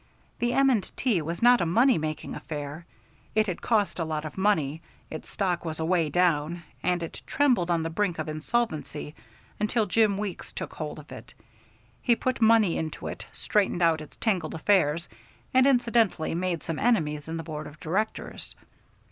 [0.39, 0.81] The M.
[0.81, 1.21] & T.
[1.21, 2.87] was not a money making affair;
[3.35, 4.81] it had cost a lot of money,
[5.11, 9.13] its stock was away down, and it trembled on the brink of insolvency
[9.59, 11.35] until Jim Weeks took hold of it.
[12.01, 15.07] He put money into it, straightened out its tangled affairs,
[15.53, 18.55] and incidentally made some enemies in the board of directors.